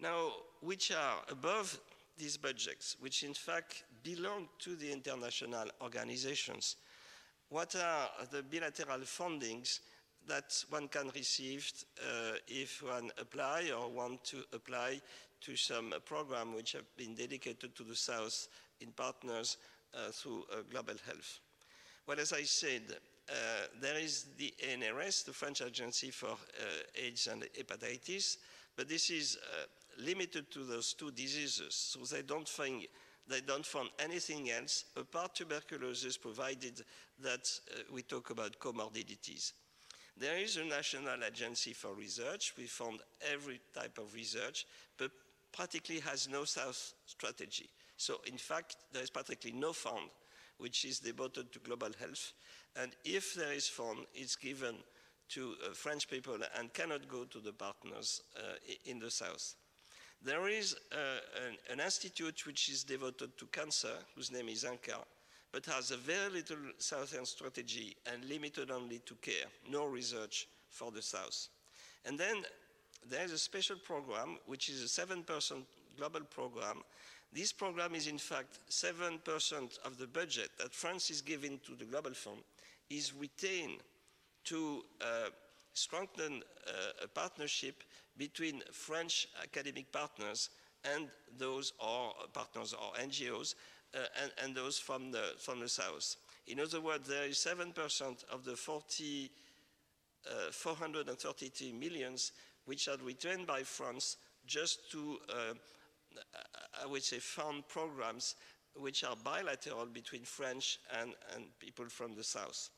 Now, 0.00 0.32
which 0.60 0.92
are 0.92 1.22
above 1.28 1.78
these 2.16 2.36
budgets, 2.36 2.96
which 3.00 3.22
in 3.22 3.34
fact 3.34 3.84
belong 4.04 4.48
to 4.60 4.76
the 4.76 4.92
international 4.92 5.66
organizations. 5.82 6.76
What 7.48 7.74
are 7.74 8.08
the 8.30 8.42
bilateral 8.42 9.00
fundings 9.00 9.80
that 10.28 10.64
one 10.70 10.88
can 10.88 11.10
receive 11.14 11.70
uh, 11.98 12.36
if 12.46 12.82
one 12.82 13.10
apply 13.18 13.70
or 13.76 13.88
want 13.90 14.24
to 14.24 14.44
apply 14.52 15.00
to 15.40 15.56
some 15.56 15.92
program 16.04 16.54
which 16.54 16.72
have 16.72 16.96
been 16.96 17.14
dedicated 17.14 17.74
to 17.74 17.82
the 17.82 17.96
South 17.96 18.48
in 18.80 18.90
partners 18.92 19.56
uh, 19.94 20.10
through 20.10 20.44
uh, 20.52 20.56
global 20.70 20.94
health. 21.06 21.40
Well, 22.06 22.18
as 22.18 22.32
I 22.32 22.42
said, 22.42 22.82
uh, 23.28 23.32
there 23.80 23.98
is 23.98 24.26
the 24.36 24.52
ANRS, 24.70 25.24
the 25.24 25.32
French 25.32 25.62
Agency 25.62 26.10
for 26.10 26.30
uh, 26.30 26.36
AIDS 26.94 27.26
and 27.26 27.46
Hepatitis, 27.58 28.36
but 28.76 28.88
this 28.88 29.10
is 29.10 29.38
limited 29.98 30.50
to 30.50 30.64
those 30.64 30.94
two 30.94 31.10
diseases, 31.10 31.74
so 31.74 32.00
they 32.00 32.22
don't 32.22 32.48
think 32.48 32.88
they 33.28 33.40
don't 33.40 33.64
fund 33.64 33.88
anything 33.98 34.50
else 34.50 34.84
apart 34.96 35.34
tuberculosis, 35.34 36.16
provided 36.16 36.82
that 37.20 37.48
uh, 37.70 37.82
we 37.92 38.02
talk 38.02 38.30
about 38.30 38.58
comorbidities. 38.58 39.52
There 40.16 40.36
is 40.36 40.56
a 40.56 40.64
national 40.64 41.24
agency 41.24 41.72
for 41.72 41.94
research. 41.94 42.52
We 42.56 42.64
fund 42.64 43.00
every 43.32 43.60
type 43.74 43.98
of 43.98 44.14
research, 44.14 44.66
but 44.96 45.10
practically 45.52 46.00
has 46.00 46.28
no 46.28 46.44
South 46.44 46.94
strategy. 47.06 47.68
So 47.96 48.20
in 48.26 48.38
fact, 48.38 48.76
there 48.92 49.02
is 49.02 49.10
practically 49.10 49.52
no 49.52 49.72
fund 49.72 50.10
which 50.58 50.84
is 50.84 51.00
devoted 51.00 51.52
to 51.52 51.58
global 51.58 51.90
health. 51.98 52.32
And 52.76 52.92
if 53.04 53.34
there 53.34 53.52
is 53.52 53.68
fund, 53.68 53.98
it's 54.14 54.36
given 54.36 54.76
to 55.30 55.54
uh, 55.64 55.74
French 55.74 56.08
people 56.08 56.38
and 56.58 56.72
cannot 56.72 57.08
go 57.08 57.24
to 57.24 57.38
the 57.38 57.52
partners 57.52 58.22
uh, 58.36 58.56
in 58.84 58.98
the 58.98 59.10
South. 59.10 59.54
There 60.24 60.48
is 60.48 60.74
uh, 60.90 60.96
an, 61.46 61.56
an, 61.70 61.84
institute 61.84 62.46
which 62.46 62.70
is 62.70 62.82
devoted 62.82 63.36
to 63.36 63.44
cancer, 63.46 63.92
whose 64.16 64.32
name 64.32 64.48
is 64.48 64.64
INCa, 64.64 64.96
but 65.52 65.66
has 65.66 65.90
a 65.90 65.98
very 65.98 66.30
little 66.30 66.56
Southern 66.78 67.26
strategy 67.26 67.94
and 68.10 68.24
limited 68.24 68.70
only 68.70 69.00
to 69.00 69.14
care, 69.16 69.44
no 69.70 69.84
research 69.84 70.48
for 70.70 70.90
the 70.90 71.02
South. 71.02 71.48
And 72.06 72.18
then 72.18 72.36
there 73.06 73.22
is 73.22 73.32
a 73.32 73.38
special 73.38 73.76
program, 73.76 74.38
which 74.46 74.70
is 74.70 74.82
a 74.82 75.06
7% 75.06 75.26
global 75.98 76.20
program. 76.20 76.78
This 77.30 77.52
program 77.52 77.94
is 77.94 78.06
in 78.06 78.18
fact 78.18 78.60
7% 78.70 79.78
of 79.84 79.98
the 79.98 80.06
budget 80.06 80.50
that 80.58 80.72
France 80.72 81.10
is 81.10 81.20
giving 81.20 81.60
to 81.66 81.74
the 81.74 81.84
Global 81.84 82.14
Fund 82.14 82.38
is 82.88 83.12
retained 83.12 83.80
to 84.44 84.84
uh, 85.02 85.28
strengthen 85.74 86.42
uh, 86.66 87.04
a 87.04 87.08
partnership 87.08 87.82
between 88.16 88.62
French 88.72 89.28
academic 89.42 89.90
partners 89.90 90.50
and 90.94 91.08
those 91.38 91.72
or 91.78 92.12
partners 92.32 92.74
or 92.74 92.92
NGOs 93.00 93.54
uh, 93.94 93.98
and, 94.22 94.32
and, 94.42 94.56
those 94.56 94.78
from 94.78 95.10
the, 95.10 95.32
from 95.38 95.60
the 95.60 95.68
South. 95.68 96.16
In 96.46 96.60
other 96.60 96.80
words, 96.80 97.08
there 97.08 97.24
is 97.24 97.36
7% 97.36 98.24
of 98.30 98.44
the 98.44 98.56
40, 98.56 99.30
uh, 100.26 100.50
433 100.50 101.72
millions 101.72 102.32
which 102.66 102.88
are 102.88 102.96
returned 103.04 103.46
by 103.46 103.62
France 103.62 104.16
just 104.46 104.90
to, 104.90 105.18
uh, 105.30 105.54
I 106.82 106.86
would 106.86 107.02
say, 107.02 107.18
fund 107.18 107.66
programs 107.68 108.36
which 108.76 109.04
are 109.04 109.16
bilateral 109.22 109.86
between 109.86 110.22
French 110.24 110.78
and, 111.00 111.14
and 111.34 111.44
people 111.58 111.86
from 111.86 112.14
the 112.14 112.24
South. 112.24 112.70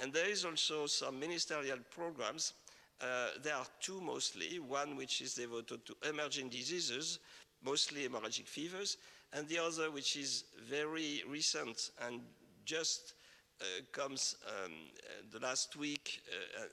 And 0.00 0.12
there 0.12 0.28
is 0.28 0.44
also 0.44 0.86
some 0.86 1.20
ministerial 1.20 1.78
programs 1.94 2.54
uh, 3.00 3.28
there 3.42 3.56
are 3.56 3.66
two 3.80 4.00
mostly, 4.00 4.58
one 4.58 4.96
which 4.96 5.20
is 5.20 5.34
devoted 5.34 5.84
to 5.86 5.96
emerging 6.08 6.48
diseases, 6.48 7.18
mostly 7.64 8.08
hemorrhagic 8.08 8.46
fevers, 8.46 8.96
and 9.32 9.48
the 9.48 9.58
other 9.58 9.90
which 9.90 10.16
is 10.16 10.44
very 10.68 11.22
recent 11.28 11.90
and 12.06 12.20
just 12.64 13.14
uh, 13.60 13.64
comes 13.92 14.36
um, 14.46 14.72
the 15.32 15.38
last 15.40 15.76
week 15.76 16.22
uh, 16.58 16.64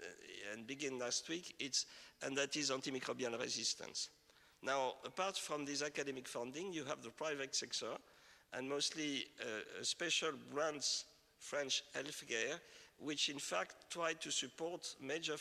and 0.54 0.68
begin 0.68 1.00
last 1.00 1.30
week, 1.30 1.56
it's, 1.60 1.86
and 2.24 2.36
that 2.36 2.56
is 2.56 2.72
antimicrobial 2.72 3.40
resistance. 3.40 4.10
Now, 4.62 4.96
apart 5.06 5.38
from 5.38 5.66
this 5.66 5.82
academic 5.82 6.28
funding, 6.28 6.74
you 6.74 6.84
have 6.86 7.02
the 7.02 7.12
private 7.12 7.56
sector, 7.56 7.92
and 8.54 8.68
mostly 8.68 9.26
uh, 9.40 9.84
special 9.84 10.32
grants, 10.52 11.06
French 11.38 11.84
healthcare, 11.96 12.60
which 12.98 13.30
in 13.30 13.40
fact 13.40 13.90
try 13.90 14.14
to 14.14 14.32
support 14.32 14.96
major 15.02 15.38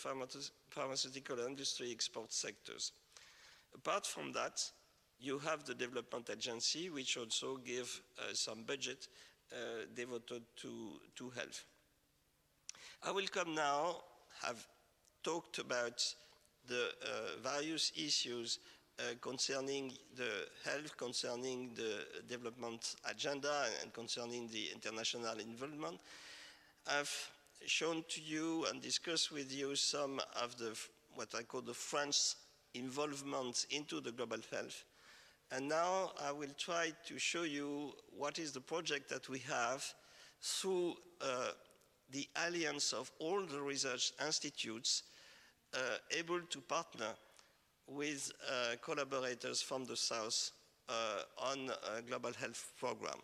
pharmaceutical 0.78 1.40
industry 1.40 1.90
export 1.90 2.32
sectors. 2.32 2.92
Apart 3.75 4.06
from 4.06 4.32
that, 4.32 4.62
you 5.18 5.38
have 5.40 5.64
the 5.64 5.75
development 5.75 6.30
agency, 6.30 6.88
which 6.88 7.16
also 7.16 7.56
give 7.56 8.00
uh, 8.18 8.32
some 8.32 8.62
budget 8.62 9.08
uh, 9.52 9.87
devoted 9.97 10.42
to, 10.56 11.00
to 11.16 11.30
health. 11.30 11.64
I 13.02 13.11
will 13.11 13.26
come 13.26 13.54
now, 13.54 13.97
have 14.42 14.64
talked 15.25 15.58
about 15.58 16.04
the 16.68 16.85
uh, 17.02 17.40
various 17.42 17.90
issues 17.97 18.61
uh, 19.00 19.02
concerning 19.20 19.92
the 20.16 20.47
health, 20.64 20.97
concerning 20.97 21.73
the 21.75 22.04
development 22.28 22.94
agenda, 23.11 23.64
and 23.82 23.92
concerning 23.92 24.49
the 24.49 24.68
international 24.73 25.38
involvement. 25.40 25.99
I've 26.87 27.30
shown 27.66 28.04
to 28.08 28.20
you 28.20 28.66
and 28.70 28.80
discussed 28.80 29.32
with 29.32 29.52
you 29.52 29.76
some 29.76 30.20
of 30.42 30.56
the 30.58 30.78
what 31.14 31.34
I 31.36 31.42
call 31.42 31.62
the 31.62 31.74
French 31.74 32.34
involvement 32.74 33.66
into 33.70 34.00
the 34.00 34.12
global 34.12 34.38
health. 34.52 34.84
And 35.50 35.68
now 35.68 36.12
I 36.22 36.30
will 36.30 36.54
try 36.58 36.92
to 37.06 37.18
show 37.18 37.42
you 37.42 37.92
what 38.16 38.38
is 38.38 38.52
the 38.52 38.60
project 38.60 39.08
that 39.10 39.28
we 39.28 39.38
have 39.40 39.84
through 40.40 40.94
uh, 41.20 41.48
the 42.10 42.28
alliance 42.46 42.92
of 42.92 43.10
all 43.18 43.44
the 43.44 43.60
research 43.60 44.12
institutes 44.24 45.04
uh, 45.74 45.78
able 46.16 46.40
to 46.40 46.60
partner 46.60 47.12
with 47.86 48.30
uh, 48.48 48.76
collaborators 48.82 49.62
from 49.62 49.84
the 49.84 49.96
South 49.96 50.50
uh, 50.88 51.22
on 51.38 51.70
a 51.96 52.02
global 52.02 52.32
health 52.32 52.72
program. 52.78 53.18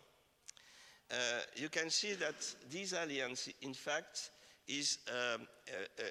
Uh, 1.11 1.15
you 1.55 1.69
can 1.69 1.89
see 1.89 2.13
that 2.13 2.35
this 2.69 2.93
alliance, 2.93 3.49
in 3.61 3.73
fact, 3.73 4.31
is 4.67 4.99
um, 5.09 5.47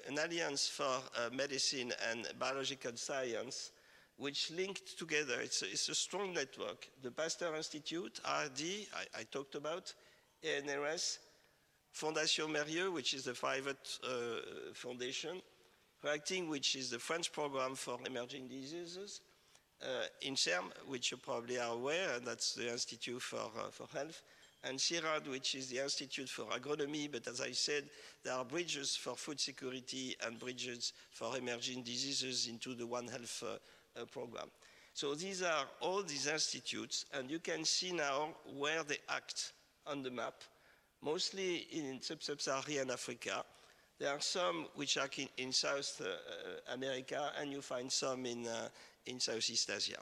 an 0.07 0.17
alliance 0.17 0.67
for 0.67 0.83
uh, 0.83 1.29
medicine 1.33 1.91
and 2.09 2.27
biological 2.39 2.95
science 2.95 3.71
which 4.17 4.51
linked 4.51 4.97
together, 4.97 5.39
it's 5.41 5.61
a, 5.61 5.65
it's 5.65 5.89
a, 5.89 5.95
strong 5.95 6.33
network. 6.33 6.87
The 7.03 7.11
Pasteur 7.11 7.55
Institute, 7.55 8.21
IRD, 8.23 8.87
I, 8.95 9.19
I 9.19 9.23
talked 9.23 9.55
about, 9.55 9.93
ANRS, 10.43 11.17
Fondation 11.93 12.47
Mérieux, 12.47 12.93
which 12.93 13.13
is 13.13 13.25
the 13.25 13.33
private 13.33 13.99
uh, 14.03 14.73
foundation, 14.73 15.41
REACTing, 16.03 16.49
which 16.49 16.75
is 16.75 16.89
the 16.89 16.99
French 16.99 17.31
program 17.31 17.75
for 17.75 17.97
emerging 18.05 18.47
diseases, 18.47 19.21
uh, 19.81 20.05
INSERM, 20.21 20.71
which 20.87 21.11
you 21.11 21.17
probably 21.17 21.59
are 21.59 21.73
aware, 21.73 22.15
and 22.15 22.25
that's 22.25 22.53
the 22.53 22.71
Institute 22.71 23.21
for, 23.21 23.51
uh, 23.59 23.69
for 23.71 23.87
Health, 23.93 24.21
and 24.65 24.79
CIRAD, 24.79 25.29
which 25.29 25.55
is 25.55 25.69
the 25.69 25.79
Institute 25.83 26.29
for 26.29 26.45
Agronomy, 26.45 27.11
but 27.11 27.27
as 27.27 27.39
I 27.39 27.51
said, 27.51 27.83
there 28.23 28.33
are 28.33 28.45
bridges 28.45 28.95
for 28.95 29.15
food 29.15 29.39
security 29.39 30.15
and 30.25 30.39
bridges 30.39 30.93
for 31.11 31.37
emerging 31.37 31.83
diseases 31.83 32.47
into 32.47 32.73
the 32.73 32.87
One 32.87 33.07
Health 33.07 33.43
uh, 33.45 34.01
uh, 34.01 34.05
program. 34.05 34.49
So 34.93 35.13
these 35.13 35.43
are 35.43 35.65
all 35.81 36.03
these 36.03 36.27
institutes, 36.27 37.05
and 37.13 37.29
you 37.29 37.39
can 37.39 37.65
see 37.65 37.91
now 37.91 38.29
where 38.57 38.83
they 38.83 38.97
act 39.09 39.53
on 39.85 40.01
the 40.01 40.11
map, 40.11 40.35
mostly 41.01 41.67
in 41.71 42.01
sub-Saharan 42.01 42.89
Africa. 42.89 43.43
There 43.99 44.09
are 44.09 44.21
some 44.21 44.67
which 44.75 44.97
are 44.97 45.09
in, 45.17 45.27
in 45.37 45.51
South 45.51 46.01
uh, 46.03 46.73
America, 46.73 47.31
and 47.39 47.51
you 47.51 47.61
find 47.61 47.91
some 47.91 48.25
in, 48.25 48.47
uh, 48.47 48.69
in 49.05 49.19
Southeast 49.19 49.69
Asia. 49.69 49.99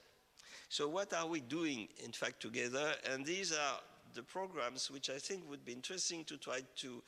So 0.69 0.87
what 0.87 1.13
are 1.13 1.27
we 1.27 1.41
doing, 1.41 1.87
in 2.03 2.11
fact, 2.11 2.41
together? 2.41 2.93
And 3.11 3.25
these 3.25 3.51
are 3.51 3.79
the 4.13 4.23
programs 4.23 4.91
which 4.91 5.09
I 5.09 5.17
think 5.17 5.49
would 5.49 5.65
be 5.65 5.73
interesting 5.73 6.23
to 6.25 6.37
try 6.37 6.59
to, 6.77 7.03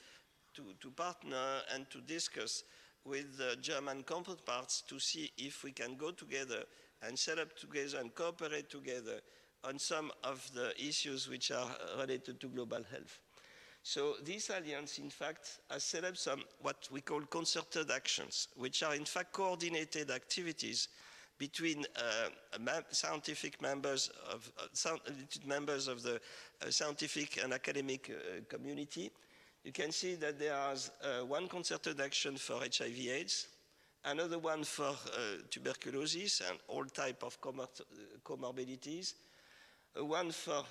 to, 0.55 0.63
to 0.79 0.89
partner 0.91 1.61
and 1.73 1.89
to 1.91 1.99
discuss 2.01 2.63
with 3.03 3.37
the 3.37 3.55
German 3.61 4.03
counterparts 4.03 4.81
to 4.89 4.99
see 4.99 5.31
if 5.37 5.63
we 5.63 5.71
can 5.71 5.95
go 5.95 6.11
together 6.11 6.63
and 7.07 7.17
set 7.17 7.37
up 7.37 7.55
together 7.55 7.99
and 7.99 8.13
cooperate 8.15 8.69
together 8.69 9.19
on 9.63 9.77
some 9.79 10.11
of 10.23 10.49
the 10.53 10.73
issues 10.79 11.29
which 11.29 11.51
are 11.51 11.69
related 11.99 12.39
to 12.39 12.47
global 12.47 12.83
health. 12.91 13.19
So 13.83 14.15
this 14.23 14.49
alliance, 14.49 14.97
in 14.97 15.11
fact, 15.11 15.59
has 15.69 15.83
set 15.83 16.05
up 16.05 16.17
some 16.17 16.43
what 16.61 16.87
we 16.91 17.01
call 17.01 17.21
concerted 17.21 17.91
actions, 17.91 18.47
which 18.55 18.81
are 18.81 18.95
in 18.95 19.05
fact 19.05 19.31
coordinated 19.31 20.09
activities 20.09 20.87
between 21.37 21.85
uh, 21.95 22.79
scientific 22.91 23.61
members 23.61 24.09
of 24.31 24.51
uh, 24.57 24.97
members 25.45 25.87
of 25.87 26.01
the 26.01 26.15
uh, 26.15 26.69
scientific 26.69 27.43
and 27.43 27.53
academic 27.53 28.09
uh, 28.09 28.41
community. 28.47 29.11
You 29.63 29.71
can 29.71 29.91
see 29.91 30.15
that 30.15 30.39
there 30.39 30.57
is 30.71 30.91
uh, 31.03 31.25
one 31.25 31.47
concerted 31.47 31.99
action 31.99 32.37
for 32.37 32.59
HIV/AIDS, 32.59 33.47
another 34.05 34.39
one 34.39 34.63
for 34.63 34.89
uh, 34.89 34.95
tuberculosis 35.49 36.41
and 36.47 36.59
all 36.67 36.85
type 36.85 37.23
of 37.23 37.41
comor 37.41 37.67
comorbidities, 38.23 39.15
one 39.97 40.31
for 40.31 40.63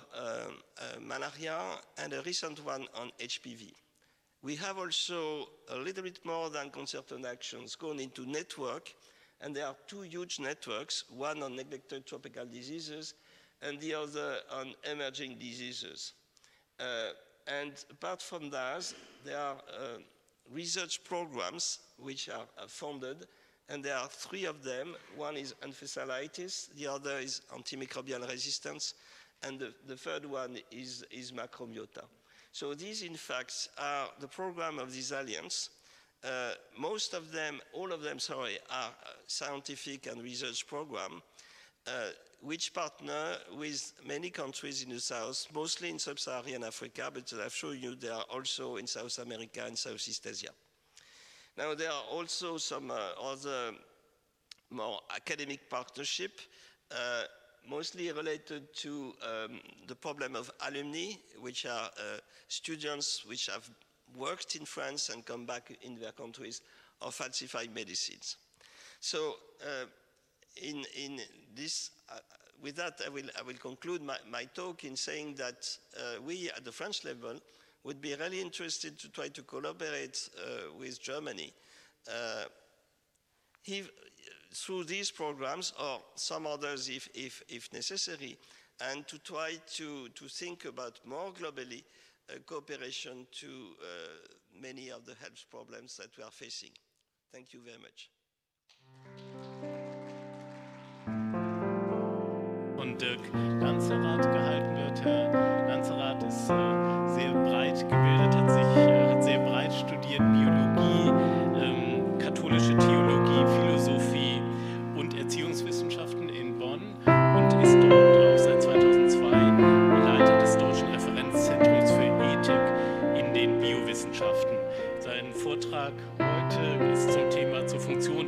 malaria, 1.01 1.59
and 1.97 2.13
a 2.13 2.21
recent 2.21 2.63
one 2.65 2.87
on 2.95 3.11
HPV. 3.19 3.73
We 4.41 4.55
have 4.57 4.77
also 4.77 5.49
a 5.69 5.77
little 5.77 6.03
bit 6.03 6.23
more 6.23 6.49
than 6.51 6.69
concerted 6.69 7.25
actions 7.25 7.75
gone 7.75 7.99
into 7.99 8.25
network 8.29 8.93
and 9.45 9.55
there 9.55 9.67
are 9.67 9.75
two 9.85 10.01
huge 10.01 10.39
networks, 10.39 11.03
one 11.07 11.43
on 11.43 11.55
neglected 11.55 12.07
tropical 12.07 12.45
diseases 12.45 13.13
and 13.61 13.79
the 13.79 13.93
other 13.93 14.37
on 14.51 14.73
emerging 14.91 15.37
diseases. 15.37 16.13
Uh, 16.79 17.11
and 17.47 17.71
apart 17.91 18.23
from 18.23 18.49
that, 18.49 18.91
there 19.23 19.37
are 19.37 19.53
uh, 19.53 19.99
research 20.51 21.03
programs 21.03 21.77
which 21.99 22.27
are, 22.27 22.47
are 22.59 22.67
funded, 22.67 23.27
and 23.69 23.83
there 23.83 23.95
are 23.95 24.07
three 24.07 24.45
of 24.45 24.63
them. 24.63 24.95
One 25.15 25.37
is 25.37 25.53
encephalitis, 25.61 26.73
the 26.75 26.87
other 26.87 27.19
is 27.19 27.41
antimicrobial 27.55 28.27
resistance, 28.27 28.95
and 29.43 29.59
the, 29.59 29.73
the 29.87 29.95
third 29.95 30.25
one 30.25 30.57
is, 30.71 31.03
is. 31.11 31.31
So 32.51 32.73
these, 32.73 33.03
in 33.03 33.15
fact, 33.15 33.69
are 33.77 34.07
the 34.19 34.27
program 34.27 34.79
of 34.79 34.91
this 34.91 35.11
alliance, 35.11 35.69
uh, 36.25 36.53
most 36.77 37.13
of 37.13 37.31
them, 37.31 37.59
all 37.73 37.91
of 37.91 38.01
them, 38.01 38.19
sorry, 38.19 38.57
are 38.71 38.89
uh, 38.89 39.09
scientific 39.27 40.07
and 40.07 40.21
research 40.23 40.65
program, 40.65 41.21
uh, 41.87 42.09
which 42.41 42.73
partner 42.73 43.35
with 43.57 43.93
many 44.05 44.29
countries 44.29 44.83
in 44.83 44.89
the 44.89 44.99
south, 44.99 45.45
mostly 45.53 45.89
in 45.89 45.99
sub-Saharan 45.99 46.63
Africa, 46.63 47.11
but 47.13 47.31
as 47.31 47.39
I've 47.39 47.53
shown 47.53 47.79
you 47.79 47.95
they 47.95 48.09
are 48.09 48.25
also 48.33 48.77
in 48.77 48.87
South 48.87 49.17
America 49.19 49.63
and 49.65 49.77
Southeast 49.77 50.25
Asia. 50.25 50.49
Now 51.57 51.75
there 51.75 51.91
are 51.91 52.03
also 52.11 52.57
some 52.57 52.91
uh, 52.91 52.97
other 53.21 53.71
more 54.71 54.99
academic 55.15 55.69
partnership, 55.69 56.41
uh, 56.91 57.23
mostly 57.69 58.11
related 58.11 58.73
to 58.75 59.13
um, 59.21 59.59
the 59.87 59.95
problem 59.95 60.35
of 60.35 60.51
alumni, 60.67 61.13
which 61.39 61.65
are 61.65 61.89
students 62.47 63.25
which 63.25 63.47
have 63.47 63.69
worked 64.17 64.55
in 64.55 64.65
France 64.65 65.09
and 65.09 65.25
come 65.25 65.45
back 65.45 65.77
in 65.81 65.99
their 65.99 66.11
countries 66.11 66.61
or 67.01 67.11
falsified 67.11 67.73
medicines. 67.73 68.37
So 68.99 69.35
uh, 69.61 69.85
in, 70.61 70.83
in 70.97 71.19
this, 71.55 71.91
uh, 72.09 72.19
with 72.61 72.75
that, 72.77 73.01
I 73.05 73.09
will, 73.09 73.29
I 73.37 73.41
will 73.43 73.55
conclude 73.55 74.01
my, 74.01 74.17
my 74.29 74.45
talk 74.45 74.83
in 74.83 74.95
saying 74.95 75.35
that 75.35 75.67
uh, 75.97 76.21
we 76.21 76.49
at 76.55 76.63
the 76.63 76.71
French 76.71 77.03
level 77.03 77.39
would 77.83 78.01
be 78.01 78.15
really 78.15 78.41
interested 78.41 78.97
to 78.99 79.09
try 79.09 79.27
to 79.27 79.43
collaborate 79.43 80.29
uh, 80.37 80.73
with 80.79 81.01
Germany 81.01 81.53
uh, 82.07 82.45
if, 83.65 83.89
through 84.53 84.85
these 84.85 85.11
programs 85.11 85.73
or 85.79 85.99
some 86.15 86.47
others 86.47 86.89
if, 86.89 87.09
if, 87.13 87.43
if 87.47 87.71
necessary, 87.73 88.37
and 88.89 89.07
to 89.07 89.17
try 89.19 89.53
to, 89.73 90.09
to 90.09 90.25
think 90.27 90.65
about 90.65 90.99
more 91.05 91.31
globally 91.31 91.83
cooperation 92.45 93.27
to 93.31 93.47
uh, 93.47 93.85
many 94.59 94.89
of 94.89 95.05
the 95.05 95.15
health 95.15 95.45
problems 95.49 95.97
that 95.97 96.15
we 96.17 96.23
are 96.23 96.31
facing. 96.31 96.71
Thank 97.31 97.53
you 97.53 97.61
very 97.61 97.79
much. 97.79 98.09
Dirk 102.97 103.19
Lanzerath 103.61 104.31
gehalten 104.31 104.75
wird. 104.77 105.03
Herr 105.03 105.67
Lanzerath 105.67 106.23
ist 106.23 106.49
äh, 106.49 107.07
sehr 107.13 107.33
breit 107.33 107.79
gebildet, 107.79 108.35
hat, 108.35 108.49
sich, 108.51 108.64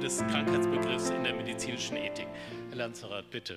des 0.08 0.26
Krankheitsbegriffs 0.28 1.10
in 1.10 1.22
der 1.26 1.34
medizinischen 1.34 1.98
Ethik. 1.98 2.28
Herr 2.70 2.78
Lanzerath, 2.78 3.30
bitte. 3.30 3.46